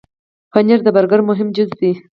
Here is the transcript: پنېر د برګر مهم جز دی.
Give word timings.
پنېر 0.51 0.79
د 0.83 0.87
برګر 0.95 1.21
مهم 1.29 1.47
جز 1.55 1.69
دی. 1.79 1.91